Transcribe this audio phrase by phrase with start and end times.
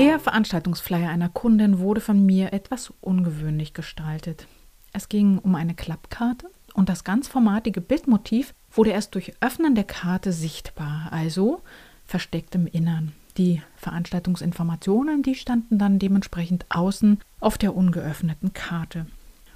[0.00, 4.46] Der Veranstaltungsflyer einer Kundin wurde von mir etwas ungewöhnlich gestaltet.
[4.94, 10.32] Es ging um eine Klappkarte und das ganzformatige Bildmotiv wurde erst durch Öffnen der Karte
[10.32, 11.60] sichtbar, also
[12.06, 13.12] versteckt im Innern.
[13.36, 19.04] Die Veranstaltungsinformationen, die standen dann dementsprechend außen auf der ungeöffneten Karte.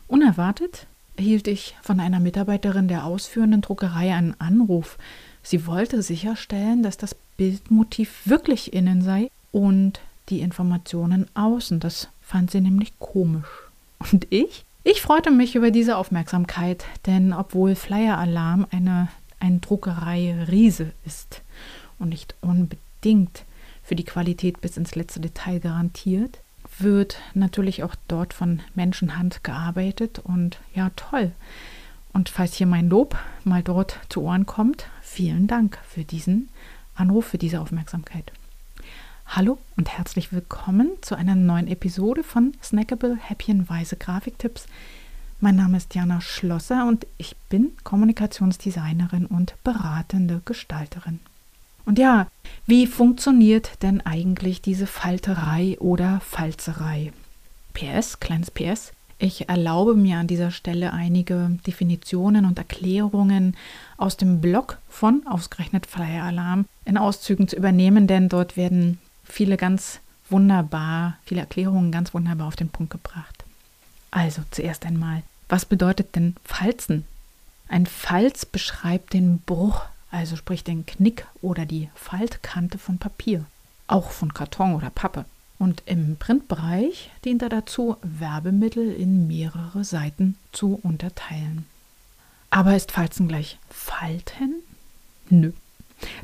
[0.08, 0.86] Unerwartet
[1.16, 4.98] erhielt ich von einer Mitarbeiterin der ausführenden Druckerei einen Anruf.
[5.42, 11.80] Sie wollte sicherstellen, dass das Bildmotiv wirklich innen sei und die Informationen außen.
[11.80, 13.48] Das fand sie nämlich komisch.
[13.98, 14.64] Und ich?
[14.82, 19.08] Ich freute mich über diese Aufmerksamkeit, denn obwohl Flyer Alarm eine,
[19.40, 21.40] eine Druckerei Riese ist
[21.98, 23.44] und nicht unbedingt
[23.82, 26.40] für die Qualität bis ins letzte Detail garantiert,
[26.78, 31.32] wird natürlich auch dort von Menschenhand gearbeitet und ja, toll.
[32.12, 36.48] Und falls hier mein Lob mal dort zu Ohren kommt, vielen Dank für diesen
[36.94, 38.32] Anruf, für diese Aufmerksamkeit.
[39.26, 44.66] Hallo und herzlich willkommen zu einer neuen Episode von Snackable Häppchenweise Grafiktipps.
[45.40, 51.18] Mein Name ist Jana Schlosser und ich bin Kommunikationsdesignerin und beratende Gestalterin.
[51.84, 52.28] Und ja,
[52.66, 57.12] wie funktioniert denn eigentlich diese Falterei oder Falzerei?
[57.72, 58.92] PS, kleines PS.
[59.18, 63.56] Ich erlaube mir an dieser Stelle einige Definitionen und Erklärungen
[63.96, 69.56] aus dem Blog von ausgerechnet Flyer Alarm in Auszügen zu übernehmen, denn dort werden viele
[69.56, 73.44] ganz wunderbar, viele Erklärungen ganz wunderbar auf den Punkt gebracht.
[74.10, 77.04] Also zuerst einmal, was bedeutet denn Falzen?
[77.68, 83.44] Ein Falz beschreibt den Bruch, also sprich den Knick oder die Faltkante von Papier,
[83.86, 85.24] auch von Karton oder Pappe.
[85.58, 91.66] Und im Printbereich dient er dazu, Werbemittel in mehrere Seiten zu unterteilen.
[92.50, 94.62] Aber ist Falzen gleich Falten?
[95.30, 95.52] Nö.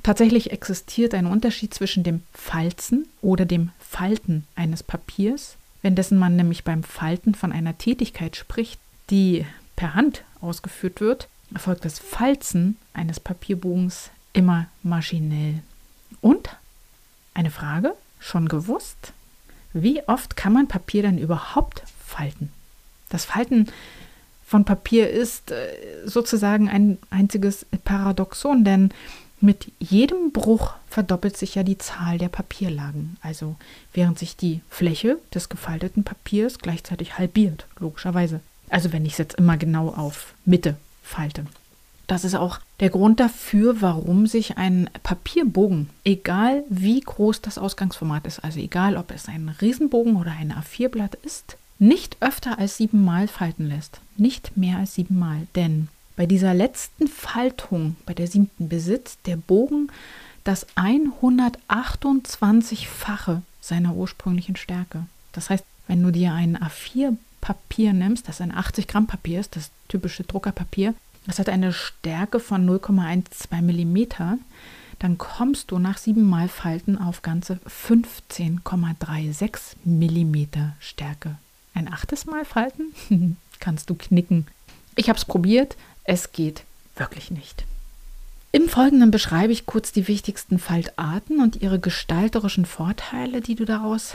[0.03, 6.37] Tatsächlich existiert ein Unterschied zwischen dem Falzen oder dem Falten eines Papiers, wenn dessen man
[6.37, 8.81] nämlich beim Falten von einer Tätigkeit spricht,
[9.11, 15.61] die per Hand ausgeführt wird, erfolgt das Falzen eines Papierbogens immer maschinell.
[16.21, 16.51] Und
[17.35, 19.13] eine Frage, schon gewusst?
[19.73, 22.51] Wie oft kann man Papier denn überhaupt falten?
[23.09, 23.69] Das Falten
[24.47, 25.69] von Papier ist äh,
[26.05, 28.93] sozusagen ein einziges Paradoxon, denn
[29.43, 33.17] mit jedem Bruch verdoppelt sich ja die Zahl der Papierlagen.
[33.23, 33.57] Also
[33.93, 38.41] während sich die Fläche des gefalteten Papiers gleichzeitig halbiert, logischerweise.
[38.69, 41.47] Also wenn ich es jetzt immer genau auf Mitte falte.
[42.07, 48.27] Das ist auch der Grund dafür, warum sich ein Papierbogen, egal wie groß das Ausgangsformat
[48.27, 53.29] ist, also egal ob es ein Riesenbogen oder ein A4-Blatt ist, nicht öfter als siebenmal
[53.29, 54.01] falten lässt.
[54.17, 55.47] Nicht mehr als siebenmal.
[55.55, 59.93] Denn bei dieser letzten Faltung, bei der siebten, besitzt der Bogen
[60.45, 65.05] das 128-fache seiner ursprünglichen Stärke.
[65.33, 69.71] Das heißt, wenn du dir ein A4-Papier nimmst, das ein 80 Gramm Papier ist, das
[69.89, 70.95] typische Druckerpapier,
[71.27, 74.07] das hat eine Stärke von 0,12 mm,
[74.99, 81.37] dann kommst du nach siebenmal Falten auf ganze 15,36 mm Stärke.
[81.75, 82.95] Ein achtes Mal falten?
[83.61, 84.47] Kannst du knicken.
[84.97, 86.65] Ich habe es probiert, es geht
[86.97, 87.65] wirklich nicht.
[88.53, 94.15] Im Folgenden beschreibe ich kurz die wichtigsten Faltarten und ihre gestalterischen Vorteile, die du daraus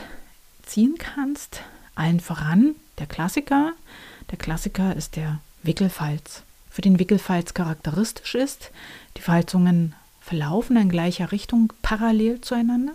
[0.62, 1.60] ziehen kannst.
[1.94, 3.72] Allen voran der Klassiker.
[4.30, 6.42] Der Klassiker ist der Wickelfalz.
[6.70, 8.70] Für den Wickelfalz charakteristisch ist,
[9.16, 12.92] die Falzungen verlaufen in gleicher Richtung parallel zueinander.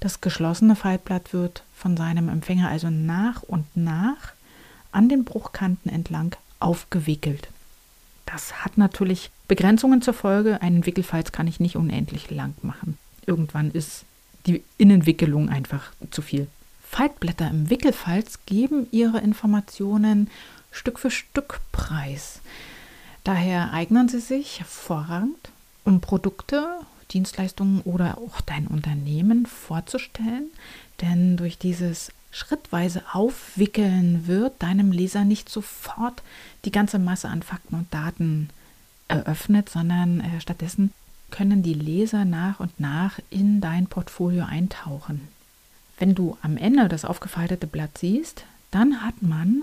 [0.00, 4.34] Das geschlossene Faltblatt wird von seinem Empfänger also nach und nach
[4.92, 7.48] an den Bruchkanten entlang aufgewickelt.
[8.34, 10.60] Das hat natürlich Begrenzungen zur Folge.
[10.60, 12.98] Einen Wickelfalz kann ich nicht unendlich lang machen.
[13.26, 14.04] Irgendwann ist
[14.46, 16.48] die Innenwickelung einfach zu viel.
[16.82, 20.28] Faltblätter im Wickelfalz geben ihre Informationen
[20.72, 22.40] Stück für Stück preis.
[23.22, 25.50] Daher eignen sie sich hervorragend,
[25.84, 26.66] um Produkte,
[27.12, 30.50] Dienstleistungen oder auch dein Unternehmen vorzustellen,
[31.00, 36.22] denn durch dieses schrittweise Aufwickeln wird deinem Leser nicht sofort
[36.64, 38.50] die ganze Masse an Fakten und Daten
[39.08, 40.92] eröffnet, sondern äh, stattdessen
[41.30, 45.28] können die Leser nach und nach in dein Portfolio eintauchen.
[45.98, 49.62] Wenn du am Ende das aufgefaltete Blatt siehst, dann hat man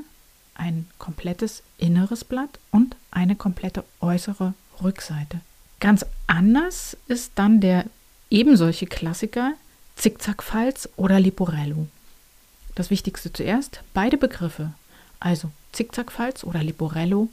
[0.56, 5.42] ein komplettes inneres Blatt und eine komplette äußere Rückseite.
[5.80, 7.86] Ganz anders ist dann der
[8.30, 9.54] ebensolche Klassiker
[9.96, 11.88] Zickzackfalz oder Liporello.
[12.76, 14.74] Das Wichtigste zuerst, beide Begriffe,
[15.20, 17.30] also Zickzackfalz oder Liporello,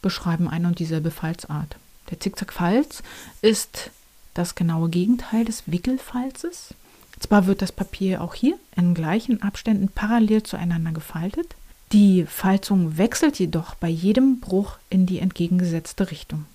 [0.00, 1.76] beschreiben eine und dieselbe Falzart.
[2.10, 3.02] Der Zickzackfalz
[3.40, 3.90] ist
[4.34, 6.74] das genaue Gegenteil des Wickelfalzes.
[7.20, 11.54] Zwar wird das Papier auch hier in gleichen Abständen parallel zueinander gefaltet,
[11.92, 16.46] die Falzung wechselt jedoch bei jedem Bruch in die entgegengesetzte Richtung.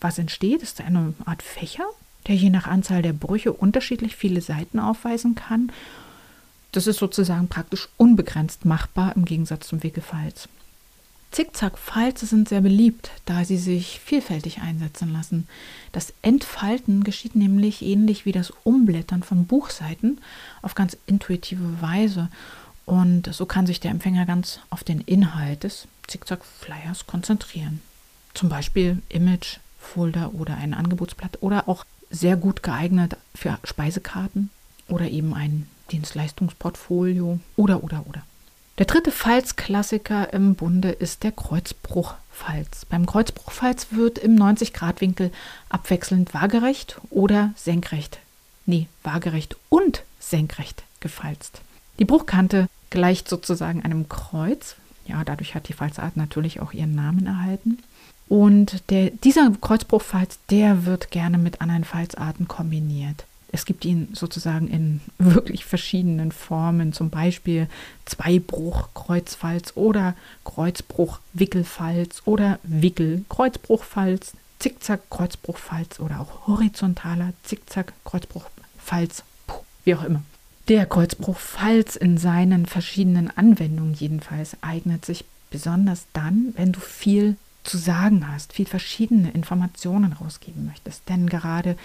[0.00, 1.84] Was entsteht, ist eine Art Fächer,
[2.26, 5.70] der je nach Anzahl der Brüche unterschiedlich viele Seiten aufweisen kann.
[6.72, 10.48] Das ist sozusagen praktisch unbegrenzt machbar im Gegensatz zum Wickelfalz.
[11.30, 15.46] Zickzackfalze sind sehr beliebt, da sie sich vielfältig einsetzen lassen.
[15.92, 20.20] Das Entfalten geschieht nämlich ähnlich wie das Umblättern von Buchseiten
[20.62, 22.28] auf ganz intuitive Weise.
[22.86, 27.82] Und so kann sich der Empfänger ganz auf den Inhalt des Zickzack-Flyers konzentrieren.
[28.32, 34.48] Zum Beispiel Image, Folder oder ein Angebotsblatt oder auch sehr gut geeignet für Speisekarten
[34.88, 38.22] oder eben ein Dienstleistungsportfolio oder oder oder.
[38.78, 42.84] Der dritte Falzklassiker im Bunde ist der Kreuzbruchfalz.
[42.84, 45.32] Beim Kreuzbruchfalz wird im 90-Grad-Winkel
[45.68, 48.20] abwechselnd waagerecht oder senkrecht,
[48.66, 51.60] nee, waagerecht und senkrecht gefalzt.
[51.98, 54.76] Die Bruchkante gleicht sozusagen einem Kreuz.
[55.06, 57.78] Ja, dadurch hat die Falzart natürlich auch ihren Namen erhalten.
[58.28, 63.24] Und der, dieser Kreuzbruchfalz, der wird gerne mit anderen Falzarten kombiniert.
[63.50, 67.66] Es gibt ihn sozusagen in wirklich verschiedenen Formen, zum Beispiel
[68.04, 70.14] Zweibruch-Kreuzfalz oder
[70.44, 79.22] Kreuzbruch-Wickelfalz oder Wickel-Kreuzbruchfalz, Zickzack-Kreuzbruchfalz oder auch horizontaler Zickzack-Kreuzbruchfalz,
[79.84, 80.22] wie auch immer.
[80.68, 87.78] Der Kreuzbruchfalz in seinen verschiedenen Anwendungen jedenfalls eignet sich besonders dann, wenn du viel zu
[87.78, 91.08] sagen hast, viel verschiedene Informationen rausgeben möchtest.
[91.08, 91.76] Denn gerade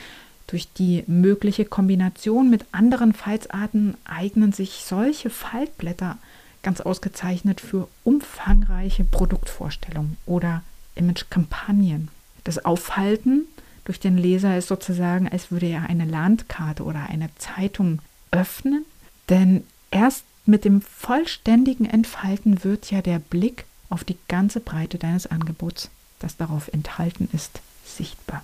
[0.48, 6.18] durch die mögliche Kombination mit anderen Falzarten eignen sich solche Faltblätter
[6.62, 10.63] ganz ausgezeichnet für umfangreiche Produktvorstellungen oder
[10.95, 12.10] Imagekampagnen.
[12.44, 13.45] Das Aufhalten
[13.86, 18.00] durch den Leser ist sozusagen, als würde er eine Landkarte oder eine Zeitung
[18.31, 18.86] öffnen,
[19.30, 25.28] denn erst mit dem vollständigen Entfalten wird ja der Blick auf die ganze Breite deines
[25.28, 25.89] Angebots,
[26.19, 28.44] das darauf enthalten ist, sichtbar.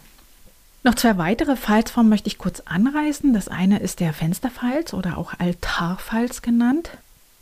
[0.84, 3.34] Noch zwei weitere Falzformen möchte ich kurz anreißen.
[3.34, 6.92] Das eine ist der Fensterfalz oder auch Altarfalz genannt.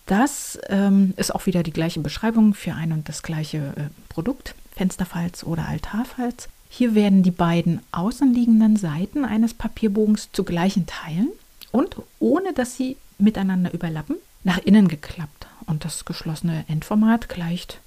[0.07, 4.55] Das ähm, ist auch wieder die gleiche Beschreibung für ein und das gleiche äh, Produkt,
[4.75, 6.47] Fensterfalz oder Altarfalz.
[6.69, 11.29] Hier werden die beiden außenliegenden Seiten eines Papierbogens zu gleichen Teilen
[11.71, 15.47] und ohne dass sie miteinander überlappen, nach innen geklappt.
[15.65, 17.81] Und das geschlossene Endformat gleicht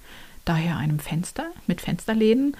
[0.45, 2.55] daher einem Fenster mit Fensterläden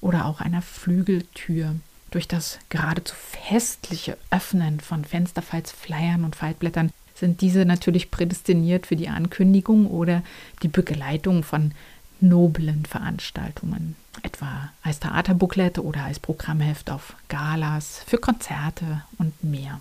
[0.00, 1.74] oder auch einer Flügeltür.
[2.12, 9.08] Durch das geradezu festliche Öffnen von Fensterfalzflyern und Faltblättern sind diese natürlich prädestiniert für die
[9.08, 10.22] Ankündigung oder
[10.62, 11.72] die Begleitung von
[12.20, 19.80] noblen Veranstaltungen, etwa als Theaterbooklet oder als Programmheft auf Galas, für Konzerte und mehr.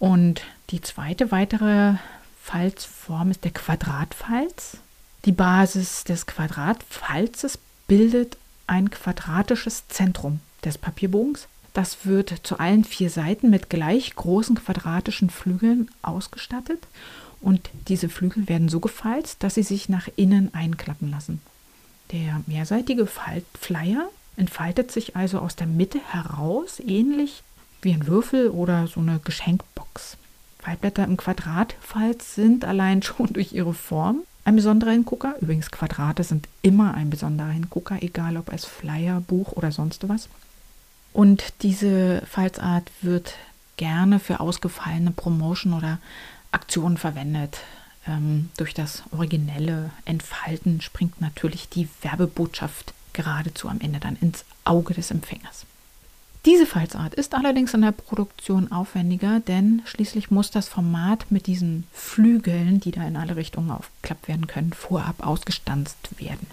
[0.00, 1.94] Und die zweite weitere
[2.42, 4.78] Falzform ist der Quadratfalz.
[5.24, 8.36] Die Basis des Quadratfalzes bildet
[8.66, 11.48] ein quadratisches Zentrum des Papierbogens.
[11.74, 16.86] Das wird zu allen vier Seiten mit gleich großen quadratischen Flügeln ausgestattet
[17.40, 21.40] und diese Flügel werden so gefalzt, dass sie sich nach innen einklappen lassen.
[22.12, 27.42] Der mehrseitige Faltflyer entfaltet sich also aus der Mitte heraus, ähnlich
[27.82, 30.16] wie ein Würfel oder so eine Geschenkbox.
[30.58, 35.36] Faltblätter im Quadratfalz sind allein schon durch ihre Form ein besonderer Hingucker.
[35.40, 40.28] Übrigens, Quadrate sind immer ein besonderer Hingucker, egal ob als Flyer, Buch oder sonst was.
[41.18, 43.34] Und diese Falzart wird
[43.76, 45.98] gerne für ausgefallene Promotion oder
[46.52, 47.58] Aktionen verwendet.
[48.06, 54.94] Ähm, durch das originelle Entfalten springt natürlich die Werbebotschaft geradezu am Ende dann ins Auge
[54.94, 55.66] des Empfängers.
[56.46, 61.88] Diese Falzart ist allerdings in der Produktion aufwendiger, denn schließlich muss das Format mit diesen
[61.92, 66.46] Flügeln, die da in alle Richtungen aufgeklappt werden können, vorab ausgestanzt werden.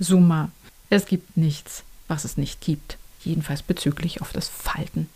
[0.00, 0.50] Summa.
[0.90, 5.08] Es gibt nichts, was es nicht gibt jedenfalls bezüglich auf das Falten.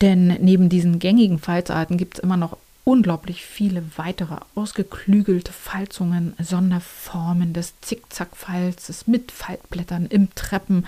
[0.00, 7.52] Denn neben diesen gängigen Falzarten gibt es immer noch unglaublich viele weitere ausgeklügelte Falzungen, Sonderformen
[7.52, 10.86] des Zickzackfalzes mit Faltblättern im Treppen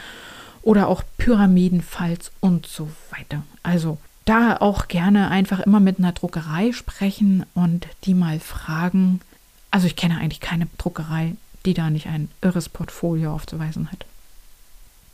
[0.63, 3.45] oder auch Pyramidenfalz und so weiter.
[3.63, 9.21] Also da auch gerne einfach immer mit einer Druckerei sprechen und die mal fragen.
[9.71, 14.05] Also ich kenne eigentlich keine Druckerei, die da nicht ein irres Portfolio aufzuweisen hat.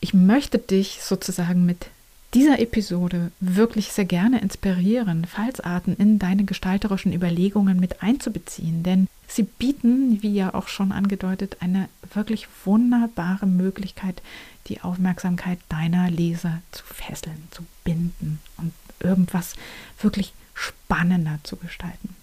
[0.03, 1.87] Ich möchte dich sozusagen mit
[2.35, 9.45] dieser Episode wirklich sehr gerne inspirieren, Falsarten in deine gestalterischen Überlegungen mit einzubeziehen, denn sie
[9.45, 14.23] bieten, wie ja auch schon angedeutet, eine wirklich wunderbare Möglichkeit,
[14.67, 19.55] die Aufmerksamkeit deiner Leser zu fesseln, zu binden und irgendwas
[20.01, 22.17] wirklich spannender zu gestalten.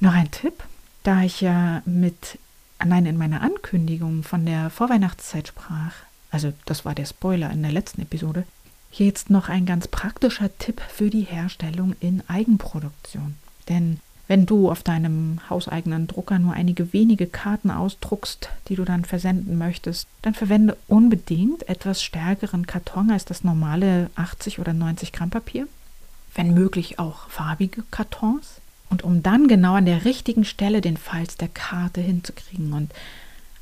[0.00, 0.62] Noch ein Tipp,
[1.02, 2.38] da ich ja mit
[2.78, 5.94] allein in meiner Ankündigung von der Vorweihnachtszeit sprach,
[6.36, 8.44] also das war der Spoiler in der letzten Episode,
[8.92, 13.36] jetzt noch ein ganz praktischer Tipp für die Herstellung in Eigenproduktion.
[13.70, 19.06] Denn wenn du auf deinem hauseigenen Drucker nur einige wenige Karten ausdruckst, die du dann
[19.06, 25.30] versenden möchtest, dann verwende unbedingt etwas stärkeren Karton als das normale 80 oder 90 Gramm
[25.30, 25.66] Papier.
[26.34, 28.60] Wenn möglich auch farbige Kartons.
[28.90, 32.92] Und um dann genau an der richtigen Stelle den Falz der Karte hinzukriegen und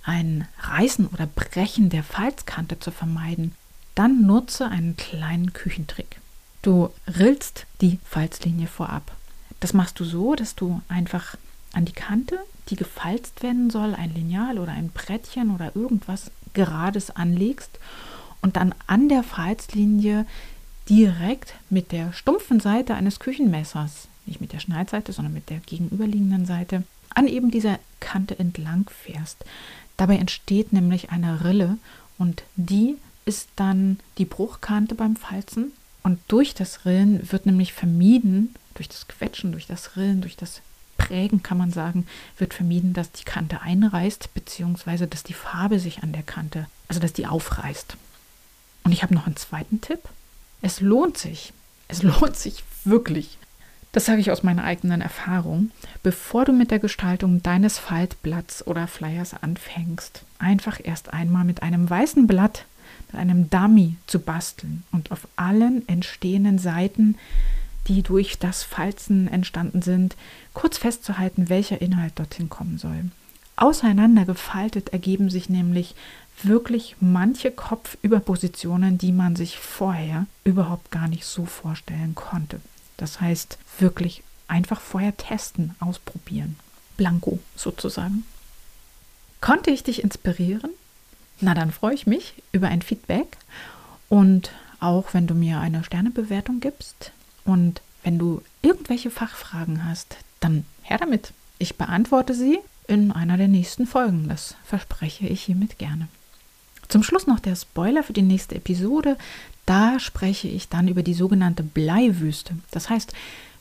[0.05, 3.55] ein Reißen oder Brechen der Falzkante zu vermeiden,
[3.95, 6.21] dann nutze einen kleinen Küchentrick.
[6.63, 9.13] Du rillst die Falzlinie vorab.
[9.61, 11.37] Das machst du so, dass du einfach
[11.73, 17.11] an die Kante, die gefalzt werden soll, ein Lineal oder ein Brettchen oder irgendwas Gerades
[17.11, 17.79] anlegst
[18.43, 20.27] und dann an der Falzlinie
[20.89, 26.47] direkt mit der stumpfen Seite eines Küchenmessers, nicht mit der Schneidseite, sondern mit der gegenüberliegenden
[26.47, 26.85] Seite,
[27.15, 29.45] an eben dieser Kante entlang fährst.
[29.97, 31.79] Dabei entsteht nämlich eine Rille
[32.19, 35.73] und die ist dann die Bruchkante beim Falzen.
[36.03, 40.61] Und durch das Rillen wird nämlich vermieden, durch das Quetschen, durch das Rillen, durch das
[40.99, 42.07] Prägen kann man sagen,
[42.39, 47.01] wird vermieden, dass die Kante einreißt, beziehungsweise dass die Farbe sich an der Kante, also
[47.01, 47.97] dass die aufreißt.
[48.85, 50.01] Und ich habe noch einen zweiten Tipp.
[50.63, 51.53] Es lohnt sich,
[51.89, 53.39] es lohnt sich wirklich.
[53.95, 55.71] Das sage ich aus meiner eigenen Erfahrung.
[56.03, 61.89] Bevor du mit der Gestaltung deines Faltblatts oder Flyers anfängst, einfach erst einmal mit einem
[61.89, 62.67] weißen Blatt
[63.07, 67.17] mit einem Dummy zu basteln und auf allen entstehenden Seiten,
[67.87, 70.17] die durch das Falzen entstanden sind,
[70.55, 73.11] kurz festzuhalten, welcher Inhalt dorthin kommen soll.
[73.55, 75.95] Auseinandergefaltet ergeben sich nämlich
[76.43, 82.61] wirklich manche Kopfüberpositionen, die man sich vorher überhaupt gar nicht so vorstellen konnte.
[82.97, 86.57] Das heißt, wirklich einfach vorher testen, ausprobieren.
[86.97, 88.25] Blanco sozusagen.
[89.41, 90.71] Konnte ich dich inspirieren?
[91.41, 93.37] Na, dann freue ich mich über ein Feedback
[94.09, 97.13] und auch wenn du mir eine Sternebewertung gibst
[97.45, 101.33] und wenn du irgendwelche Fachfragen hast, dann her damit.
[101.59, 104.29] Ich beantworte sie in einer der nächsten Folgen.
[104.29, 106.09] Das verspreche ich hiermit gerne.
[106.89, 109.17] Zum Schluss noch der Spoiler für die nächste Episode.
[109.67, 112.55] Da spreche ich dann über die sogenannte Bleiwüste.
[112.71, 113.13] Das heißt,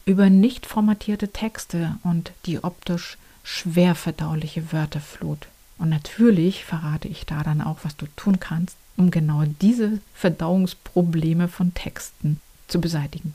[0.06, 5.48] über nicht formatierte Texte und die optisch schwer verdauliche Wörterflut.
[5.78, 11.48] Und natürlich verrate ich da dann auch, was du tun kannst, um genau diese Verdauungsprobleme
[11.48, 13.34] von Texten zu beseitigen.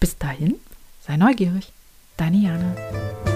[0.00, 0.54] Bis dahin,
[1.06, 1.72] sei neugierig.
[2.16, 3.31] Deine Jana.